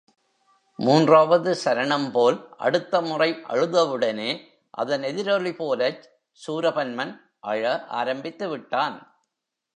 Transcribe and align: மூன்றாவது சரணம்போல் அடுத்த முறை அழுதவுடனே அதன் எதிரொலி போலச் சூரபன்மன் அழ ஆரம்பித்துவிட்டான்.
மூன்றாவது 0.79 1.51
சரணம்போல் 1.65 2.37
அடுத்த 2.57 3.01
முறை 3.01 3.29
அழுதவுடனே 3.49 4.31
அதன் 4.71 5.03
எதிரொலி 5.03 5.53
போலச் 5.55 6.01
சூரபன்மன் 6.47 7.13
அழ 7.39 7.85
ஆரம்பித்துவிட்டான். 7.91 8.97